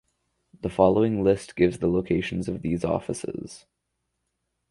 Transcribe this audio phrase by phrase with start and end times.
[0.61, 3.67] The following list gives the locations of these offices.